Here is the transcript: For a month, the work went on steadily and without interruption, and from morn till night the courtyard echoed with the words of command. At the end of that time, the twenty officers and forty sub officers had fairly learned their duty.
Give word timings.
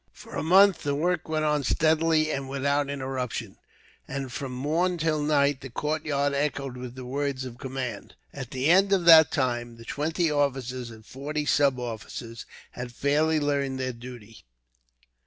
For 0.13 0.33
a 0.35 0.41
month, 0.41 0.81
the 0.81 0.95
work 0.95 1.29
went 1.29 1.45
on 1.45 1.63
steadily 1.63 2.31
and 2.31 2.49
without 2.49 2.89
interruption, 2.89 3.59
and 4.07 4.31
from 4.33 4.51
morn 4.51 4.97
till 4.97 5.21
night 5.21 5.61
the 5.61 5.69
courtyard 5.69 6.33
echoed 6.33 6.75
with 6.75 6.95
the 6.95 7.05
words 7.05 7.45
of 7.45 7.59
command. 7.59 8.15
At 8.33 8.49
the 8.49 8.65
end 8.67 8.93
of 8.93 9.05
that 9.05 9.29
time, 9.29 9.77
the 9.77 9.85
twenty 9.85 10.31
officers 10.31 10.89
and 10.89 11.05
forty 11.05 11.45
sub 11.45 11.77
officers 11.79 12.47
had 12.71 12.91
fairly 12.91 13.39
learned 13.39 13.79
their 13.79 13.93
duty. 13.93 14.43